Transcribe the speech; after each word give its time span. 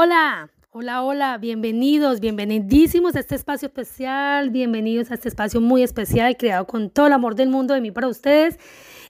Hola, 0.00 0.48
hola, 0.70 1.02
hola, 1.02 1.38
bienvenidos, 1.38 2.20
bienvenidísimos 2.20 3.16
a 3.16 3.18
este 3.18 3.34
espacio 3.34 3.66
especial, 3.66 4.50
bienvenidos 4.50 5.10
a 5.10 5.14
este 5.14 5.28
espacio 5.28 5.60
muy 5.60 5.82
especial 5.82 6.36
creado 6.36 6.68
con 6.68 6.88
todo 6.88 7.08
el 7.08 7.12
amor 7.12 7.34
del 7.34 7.48
mundo 7.48 7.74
de 7.74 7.80
mí 7.80 7.90
para 7.90 8.06
ustedes. 8.06 8.60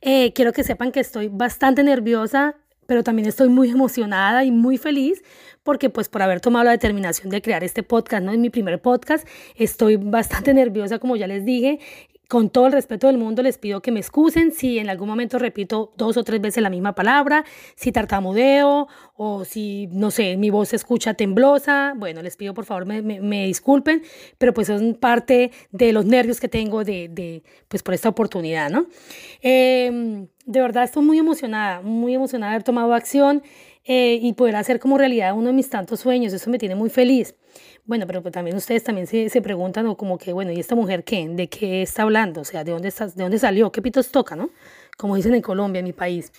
Eh, 0.01 0.33
quiero 0.33 0.55
que 0.55 0.65
sepan 0.65 0.91
que 0.91 1.01
estoy 1.01 1.29
bastante 1.29 1.83
nerviosa, 1.83 2.57
pero 2.87 3.05
también 3.05 3.29
estoy 3.29 3.51
muy 3.51 3.69
emocionada 3.69 4.45
y 4.45 4.51
muy 4.51 4.79
feliz 4.79 5.23
porque 5.63 5.91
pues 5.91 6.09
por 6.09 6.23
haber 6.23 6.41
tomado 6.41 6.65
la 6.65 6.71
determinación 6.71 7.29
de 7.29 7.43
crear 7.43 7.63
este 7.65 7.83
podcast, 7.83 8.25
¿no? 8.25 8.33
Es 8.33 8.39
mi 8.39 8.49
primer 8.49 8.81
podcast, 8.81 9.29
estoy 9.57 9.97
bastante 9.97 10.55
nerviosa 10.55 10.99
como 10.99 11.17
ya 11.17 11.27
les 11.27 11.45
dije 11.45 11.81
con 12.29 12.51
todo 12.51 12.67
el 12.67 12.73
respeto 12.73 13.07
del 13.07 13.17
mundo 13.17 13.43
les 13.43 13.57
pido 13.57 13.81
que 13.81 13.91
me 13.91 14.01
excusen 14.01 14.53
si 14.53 14.79
en 14.79 14.91
algún 14.91 15.09
momento 15.09 15.39
repito 15.39 15.93
dos 15.97 16.19
o 16.19 16.25
tres 16.25 16.41
veces 16.41 16.63
la 16.63 16.69
misma 16.69 16.95
palabra, 16.95 17.45
si 17.75 17.91
tartamudeo 17.91 18.87
o 19.17 19.45
si, 19.47 19.89
no 19.91 20.11
sé, 20.11 20.37
mi 20.37 20.51
voz 20.51 20.69
se 20.69 20.77
escucha 20.77 21.15
temblosa. 21.15 21.95
Bueno, 21.97 22.23
les 22.23 22.37
pido 22.37 22.53
por 22.53 22.67
favor 22.67 22.85
me, 22.85 23.03
me, 23.03 23.47
disculpen, 23.47 24.03
pero 24.37 24.53
pues 24.53 24.69
es 24.69 24.81
parte 24.99 25.53
de 25.73 25.93
los 25.93 26.05
nervios 26.05 26.39
que 26.39 26.49
tengo 26.49 26.85
de, 26.85 27.09
de 27.09 27.43
pues 27.67 27.83
por 27.83 27.95
esta 27.95 28.11
oportunidad, 28.11 28.71
¿no? 28.71 28.87
Em, 29.41 30.29
de 30.49 30.63
verdad 30.63 30.85
estoy 30.85 31.05
muy 31.05 31.19
emocionada, 31.19 31.83
muy 31.83 32.15
emocionada 32.15 32.53
de 32.53 32.57
haber 32.57 32.65
tomado 32.65 32.95
acción 32.95 33.43
eh, 33.85 34.19
y 34.21 34.33
poder 34.33 34.57
hacer 34.57 34.81
como 34.81 34.97
realidad 34.97 35.35
uno 35.35 35.49
de 35.49 35.53
mis 35.53 35.69
tantos 35.69 36.01
sueños. 36.01 36.33
Eso 36.33 36.49
me 36.49 36.59
tiene 36.59 36.75
muy 36.75 36.89
feliz. 36.89 37.35
Bueno, 37.85 38.07
pero 38.07 38.23
pues 38.23 38.33
también 38.33 38.57
ustedes 38.57 38.83
también 38.83 39.07
se, 39.07 39.29
se 39.29 39.43
preguntan 39.43 39.87
o 39.89 39.97
como 39.99 40.17
que, 40.17 40.33
bueno, 40.33 40.51
¿y 40.51 40.59
esta 40.59 40.75
mujer 40.75 41.05
qué? 41.05 41.29
¿De 41.29 41.51
qué 41.51 41.83
está 41.83 42.03
hablando? 42.03 42.41
O 42.41 42.45
sea, 42.47 42.65
¿de 42.65 42.73
dónde, 42.73 42.89
está, 42.89 43.09
de 43.09 43.23
dónde 43.23 43.39
salió? 43.39 43.71
¿Qué 43.71 43.83
pitos 43.83 44.11
toca, 44.11 44.37
no? 44.37 44.49
Como 44.97 45.17
dicen 45.17 45.35
en 45.35 45.43
Colombia, 45.43 45.81
en 45.81 45.85
mi 45.85 45.93
país. 45.93 46.33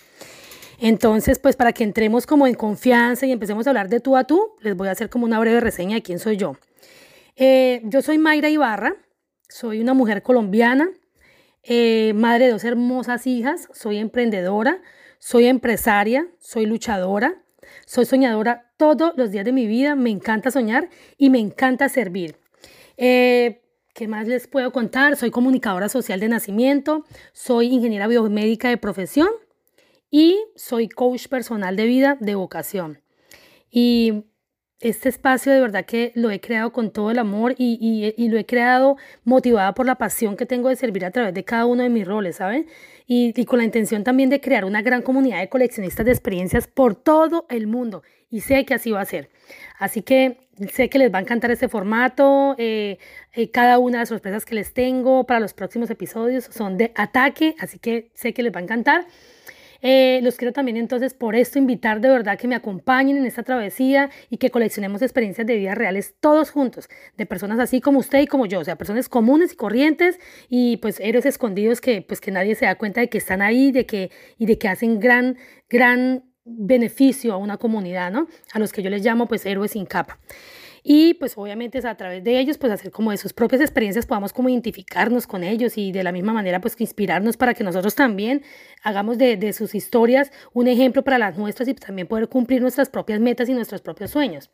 Entonces, 0.80 1.38
pues 1.38 1.54
para 1.54 1.72
que 1.72 1.84
entremos 1.84 2.26
como 2.26 2.48
en 2.48 2.54
confianza 2.54 3.26
y 3.26 3.32
empecemos 3.32 3.68
a 3.68 3.70
hablar 3.70 3.88
de 3.88 4.00
tú 4.00 4.16
a 4.16 4.24
tú, 4.24 4.54
les 4.60 4.76
voy 4.76 4.88
a 4.88 4.90
hacer 4.90 5.08
como 5.08 5.24
una 5.24 5.38
breve 5.38 5.60
reseña 5.60 5.94
de 5.94 6.02
quién 6.02 6.18
soy 6.18 6.36
yo. 6.36 6.56
Eh, 7.36 7.80
yo 7.84 8.02
soy 8.02 8.18
Mayra 8.18 8.48
Ibarra, 8.48 8.96
soy 9.48 9.80
una 9.80 9.94
mujer 9.94 10.22
colombiana, 10.22 10.90
eh, 11.62 12.12
madre 12.14 12.46
de 12.46 12.52
dos 12.52 12.64
hermosas 12.64 13.26
hijas, 13.26 13.68
soy 13.72 13.98
emprendedora, 13.98 14.80
soy 15.18 15.46
empresaria, 15.46 16.26
soy 16.38 16.66
luchadora, 16.66 17.42
soy 17.86 18.06
soñadora 18.06 18.72
todos 18.76 19.12
los 19.16 19.30
días 19.30 19.44
de 19.44 19.52
mi 19.52 19.66
vida, 19.66 19.94
me 19.94 20.10
encanta 20.10 20.50
soñar 20.50 20.88
y 21.18 21.30
me 21.30 21.38
encanta 21.38 21.88
servir. 21.88 22.36
Eh, 22.96 23.62
¿Qué 23.94 24.08
más 24.08 24.26
les 24.26 24.46
puedo 24.46 24.72
contar? 24.72 25.16
Soy 25.16 25.30
comunicadora 25.30 25.88
social 25.88 26.20
de 26.20 26.28
nacimiento, 26.28 27.04
soy 27.32 27.66
ingeniera 27.66 28.06
biomédica 28.06 28.68
de 28.68 28.76
profesión 28.76 29.28
y 30.10 30.38
soy 30.56 30.88
coach 30.88 31.28
personal 31.28 31.76
de 31.76 31.86
vida 31.86 32.16
de 32.20 32.34
vocación. 32.34 33.02
Y 33.70 34.24
este 34.80 35.08
espacio 35.10 35.52
de 35.52 35.60
verdad 35.60 35.84
que 35.84 36.12
lo 36.14 36.30
he 36.30 36.40
creado 36.40 36.72
con 36.72 36.90
todo 36.90 37.10
el 37.10 37.18
amor 37.18 37.54
y, 37.58 38.14
y, 38.16 38.28
lo 38.28 38.38
he 38.38 38.46
creado 38.46 38.96
motivada 39.24 39.74
por 39.74 39.86
la 39.86 39.96
pasión 39.96 40.36
que 40.36 40.46
tengo 40.46 40.70
de 40.70 40.76
servir 40.76 41.04
a 41.04 41.10
través 41.10 41.34
de 41.34 41.44
cada 41.44 41.66
uno 41.66 41.82
de 41.82 41.90
mis 41.90 42.06
roles, 42.06 42.36
¿saben? 42.36 42.66
Y, 43.06 43.32
y, 43.38 43.44
con 43.44 43.58
la 43.58 43.64
intención 43.64 44.04
también 44.04 44.30
de 44.30 44.40
crear 44.40 44.64
una 44.64 44.82
gran 44.82 45.02
comunidad 45.02 45.40
de 45.40 45.48
coleccionistas 45.48 46.06
de 46.06 46.12
experiencias 46.12 46.66
por 46.66 46.94
todo 46.94 47.46
el 47.50 47.66
mundo. 47.66 48.02
Y 48.30 48.40
sé 48.40 48.64
que 48.64 48.74
así 48.74 48.90
va 48.90 49.00
a 49.00 49.04
ser. 49.04 49.28
Así 49.78 50.02
que 50.02 50.38
sé 50.72 50.88
que 50.88 50.98
les 50.98 51.12
va 51.12 51.18
a 51.18 51.22
encantar 51.22 51.50
este 51.50 51.68
formato. 51.68 52.54
Eh, 52.58 52.98
eh, 53.32 53.50
cada 53.50 53.78
una 53.78 53.98
de 53.98 54.02
las 54.02 54.08
sorpresas 54.08 54.44
que 54.44 54.54
les 54.54 54.72
tengo 54.72 55.24
para 55.24 55.40
los 55.40 55.52
próximos 55.52 55.90
episodios 55.90 56.44
son 56.44 56.76
de 56.76 56.92
ataque, 56.94 57.54
así 57.58 57.78
que 57.78 58.10
sé 58.14 58.32
que 58.32 58.42
les 58.42 58.54
va 58.54 58.60
a 58.60 58.62
encantar. 58.62 59.06
Eh, 59.82 60.20
los 60.22 60.36
quiero 60.36 60.52
también 60.52 60.76
entonces 60.76 61.14
por 61.14 61.34
esto 61.34 61.58
invitar 61.58 62.00
de 62.00 62.08
verdad 62.08 62.38
que 62.38 62.48
me 62.48 62.54
acompañen 62.54 63.16
en 63.16 63.26
esta 63.26 63.42
travesía 63.42 64.10
y 64.28 64.36
que 64.36 64.50
coleccionemos 64.50 65.02
experiencias 65.02 65.46
de 65.46 65.56
vida 65.56 65.74
reales 65.74 66.14
todos 66.20 66.50
juntos, 66.50 66.88
de 67.16 67.26
personas 67.26 67.58
así 67.58 67.80
como 67.80 67.98
usted 67.98 68.20
y 68.20 68.26
como 68.26 68.46
yo, 68.46 68.60
o 68.60 68.64
sea, 68.64 68.76
personas 68.76 69.08
comunes 69.08 69.52
y 69.52 69.56
corrientes 69.56 70.18
y 70.48 70.76
pues 70.78 71.00
héroes 71.00 71.26
escondidos 71.26 71.80
que 71.80 72.02
pues 72.02 72.20
que 72.20 72.30
nadie 72.30 72.54
se 72.54 72.66
da 72.66 72.74
cuenta 72.76 73.00
de 73.00 73.08
que 73.08 73.18
están 73.18 73.42
ahí 73.42 73.72
de 73.72 73.86
que, 73.86 74.10
y 74.38 74.46
de 74.46 74.58
que 74.58 74.68
hacen 74.68 75.00
gran, 75.00 75.36
gran 75.68 76.24
beneficio 76.44 77.32
a 77.32 77.36
una 77.36 77.58
comunidad, 77.58 78.10
¿no? 78.10 78.26
A 78.52 78.58
los 78.58 78.72
que 78.72 78.82
yo 78.82 78.90
les 78.90 79.04
llamo 79.04 79.28
pues 79.28 79.46
héroes 79.46 79.72
sin 79.72 79.86
capa 79.86 80.18
y 80.82 81.14
pues 81.14 81.36
obviamente 81.36 81.78
es 81.78 81.84
a 81.84 81.94
través 81.96 82.24
de 82.24 82.38
ellos 82.38 82.58
pues 82.58 82.72
hacer 82.72 82.90
como 82.90 83.10
de 83.10 83.16
sus 83.16 83.32
propias 83.32 83.60
experiencias 83.60 84.06
podamos 84.06 84.32
como 84.32 84.48
identificarnos 84.48 85.26
con 85.26 85.44
ellos 85.44 85.76
y 85.78 85.92
de 85.92 86.04
la 86.04 86.12
misma 86.12 86.32
manera 86.32 86.60
pues 86.60 86.80
inspirarnos 86.80 87.36
para 87.36 87.54
que 87.54 87.64
nosotros 87.64 87.94
también 87.94 88.42
hagamos 88.82 89.18
de, 89.18 89.36
de 89.36 89.52
sus 89.52 89.74
historias 89.74 90.32
un 90.52 90.68
ejemplo 90.68 91.02
para 91.02 91.18
las 91.18 91.36
nuestras 91.36 91.68
y 91.68 91.74
también 91.74 92.08
poder 92.08 92.28
cumplir 92.28 92.62
nuestras 92.62 92.88
propias 92.88 93.20
metas 93.20 93.48
y 93.48 93.54
nuestros 93.54 93.80
propios 93.80 94.10
sueños. 94.10 94.50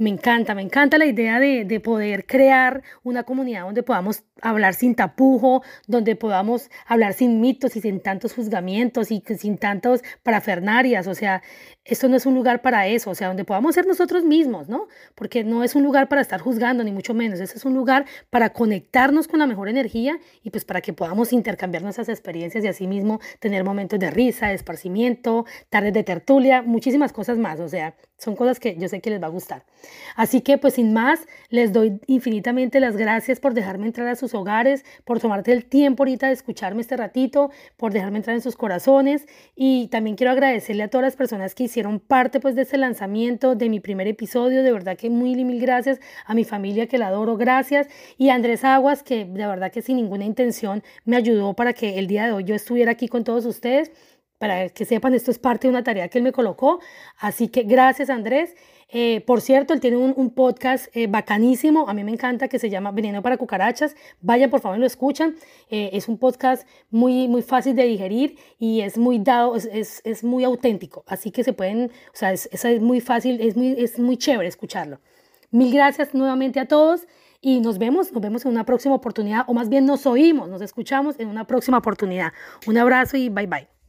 Me 0.00 0.08
encanta, 0.08 0.54
me 0.54 0.62
encanta 0.62 0.96
la 0.96 1.04
idea 1.04 1.38
de, 1.38 1.66
de, 1.66 1.78
poder 1.78 2.24
crear 2.24 2.82
una 3.02 3.24
comunidad 3.24 3.64
donde 3.64 3.82
podamos 3.82 4.24
hablar 4.40 4.72
sin 4.72 4.94
tapujo, 4.94 5.62
donde 5.88 6.16
podamos 6.16 6.70
hablar 6.86 7.12
sin 7.12 7.38
mitos 7.38 7.76
y 7.76 7.82
sin 7.82 8.00
tantos 8.00 8.32
juzgamientos 8.32 9.10
y 9.10 9.22
sin 9.38 9.58
tantos 9.58 10.00
parafernarias. 10.22 11.06
O 11.06 11.14
sea, 11.14 11.42
esto 11.84 12.08
no 12.08 12.16
es 12.16 12.24
un 12.24 12.34
lugar 12.34 12.62
para 12.62 12.86
eso, 12.86 13.10
o 13.10 13.14
sea, 13.14 13.28
donde 13.28 13.44
podamos 13.44 13.74
ser 13.74 13.86
nosotros 13.86 14.24
mismos, 14.24 14.70
¿no? 14.70 14.88
Porque 15.14 15.44
no 15.44 15.62
es 15.64 15.74
un 15.74 15.82
lugar 15.82 16.08
para 16.08 16.22
estar 16.22 16.40
juzgando, 16.40 16.82
ni 16.82 16.92
mucho 16.92 17.12
menos. 17.12 17.38
Este 17.38 17.58
es 17.58 17.66
un 17.66 17.74
lugar 17.74 18.06
para 18.30 18.54
conectarnos 18.54 19.28
con 19.28 19.38
la 19.38 19.46
mejor 19.46 19.68
energía 19.68 20.18
y 20.42 20.48
pues 20.48 20.64
para 20.64 20.80
que 20.80 20.94
podamos 20.94 21.30
intercambiar 21.34 21.82
nuestras 21.82 22.08
experiencias 22.08 22.64
y 22.64 22.68
así 22.68 22.86
mismo 22.86 23.20
tener 23.38 23.64
momentos 23.64 23.98
de 23.98 24.10
risa, 24.10 24.48
de 24.48 24.54
esparcimiento, 24.54 25.44
tardes 25.68 25.92
de 25.92 26.04
tertulia, 26.04 26.62
muchísimas 26.62 27.12
cosas 27.12 27.36
más. 27.36 27.60
O 27.60 27.68
sea, 27.68 27.96
son 28.20 28.36
cosas 28.36 28.60
que 28.60 28.76
yo 28.76 28.88
sé 28.88 29.00
que 29.00 29.10
les 29.10 29.22
va 29.22 29.26
a 29.26 29.30
gustar. 29.30 29.64
Así 30.14 30.42
que 30.42 30.58
pues 30.58 30.74
sin 30.74 30.92
más, 30.92 31.26
les 31.48 31.72
doy 31.72 32.00
infinitamente 32.06 32.78
las 32.78 32.96
gracias 32.96 33.40
por 33.40 33.54
dejarme 33.54 33.86
entrar 33.86 34.06
a 34.08 34.14
sus 34.14 34.34
hogares, 34.34 34.84
por 35.04 35.20
tomarte 35.20 35.52
el 35.52 35.64
tiempo 35.64 36.02
ahorita 36.02 36.26
de 36.26 36.34
escucharme 36.34 36.82
este 36.82 36.96
ratito, 36.96 37.50
por 37.76 37.92
dejarme 37.92 38.18
entrar 38.18 38.36
en 38.36 38.42
sus 38.42 38.56
corazones. 38.56 39.26
Y 39.56 39.88
también 39.88 40.16
quiero 40.16 40.32
agradecerle 40.32 40.82
a 40.82 40.88
todas 40.88 41.04
las 41.04 41.16
personas 41.16 41.54
que 41.54 41.64
hicieron 41.64 41.98
parte 41.98 42.40
pues 42.40 42.54
de 42.54 42.62
este 42.62 42.76
lanzamiento 42.76 43.54
de 43.54 43.68
mi 43.70 43.80
primer 43.80 44.06
episodio, 44.06 44.62
de 44.62 44.72
verdad 44.72 44.98
que 44.98 45.08
muy 45.08 45.34
mil 45.44 45.60
gracias 45.60 45.98
a 46.26 46.34
mi 46.34 46.44
familia 46.44 46.86
que 46.86 46.98
la 46.98 47.08
adoro, 47.08 47.38
gracias. 47.38 47.88
Y 48.18 48.28
a 48.28 48.34
Andrés 48.34 48.64
Aguas 48.64 49.02
que 49.02 49.24
de 49.24 49.46
verdad 49.46 49.72
que 49.72 49.80
sin 49.80 49.96
ninguna 49.96 50.26
intención 50.26 50.82
me 51.06 51.16
ayudó 51.16 51.54
para 51.54 51.72
que 51.72 51.98
el 51.98 52.06
día 52.06 52.26
de 52.26 52.32
hoy 52.32 52.44
yo 52.44 52.54
estuviera 52.54 52.92
aquí 52.92 53.08
con 53.08 53.24
todos 53.24 53.46
ustedes 53.46 53.90
para 54.40 54.70
que 54.70 54.86
sepan, 54.86 55.12
esto 55.12 55.30
es 55.30 55.38
parte 55.38 55.66
de 55.68 55.70
una 55.70 55.84
tarea 55.84 56.08
que 56.08 56.16
él 56.16 56.24
me 56.24 56.32
colocó. 56.32 56.80
Así 57.18 57.48
que 57.48 57.64
gracias, 57.64 58.08
Andrés. 58.08 58.56
Eh, 58.88 59.20
por 59.26 59.42
cierto, 59.42 59.74
él 59.74 59.80
tiene 59.80 59.98
un, 59.98 60.30
podcast 60.30 60.88
eh, 60.96 61.08
bacanísimo, 61.08 61.90
a 61.90 61.92
mí 61.92 62.04
me 62.04 62.10
encanta, 62.10 62.48
que 62.48 62.58
se 62.58 62.70
llama 62.70 62.90
Veneno 62.90 63.20
para 63.20 63.36
Cucarachas. 63.36 63.94
Vayan, 64.22 64.48
por 64.48 64.60
favor, 64.62 64.78
y 64.78 64.80
lo 64.80 64.86
escuchan. 64.86 65.36
Eh, 65.68 65.90
es 65.92 66.08
un 66.08 66.16
podcast 66.16 66.66
muy, 66.90 67.28
muy 67.28 67.42
fácil 67.42 67.76
de 67.76 67.84
digerir 67.84 68.38
y 68.58 68.80
es 68.80 68.96
muy 68.96 69.18
dado, 69.18 69.56
es, 69.56 70.00
es, 70.04 70.24
muy 70.24 70.42
auténtico. 70.44 71.04
Así 71.06 71.30
que 71.30 71.44
se 71.44 71.52
pueden, 71.52 71.90
o 72.12 72.16
sea, 72.16 72.32
es, 72.32 72.48
es, 72.50 72.80
muy 72.80 73.02
fácil, 73.02 73.42
es 73.42 73.58
muy, 73.58 73.74
es 73.78 73.98
muy 73.98 74.16
chévere 74.16 74.48
escucharlo. 74.48 75.00
Mil 75.50 75.70
gracias 75.70 76.14
nuevamente 76.14 76.60
a 76.60 76.66
todos 76.66 77.06
y 77.42 77.60
nos 77.60 77.76
vemos, 77.76 78.10
nos 78.10 78.22
vemos 78.22 78.46
en 78.46 78.52
una 78.52 78.64
próxima 78.64 78.94
oportunidad, 78.94 79.44
o 79.48 79.52
más 79.52 79.68
bien 79.68 79.84
nos 79.84 80.06
oímos, 80.06 80.48
nos 80.48 80.62
escuchamos 80.62 81.20
en 81.20 81.28
una 81.28 81.46
próxima 81.46 81.76
oportunidad. 81.76 82.32
Un 82.66 82.78
abrazo 82.78 83.18
y 83.18 83.28
bye 83.28 83.46
bye. 83.46 83.79